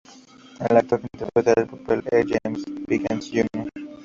El 0.67 0.77
actor 0.77 0.99
que 0.99 1.09
interpreta 1.13 1.53
el 1.61 1.67
papel 1.67 2.03
es 2.11 2.25
James 2.41 2.63
Pickens 2.87 3.29
Jr. 3.31 3.69